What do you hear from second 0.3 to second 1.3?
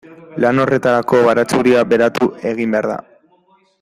Lan horretarako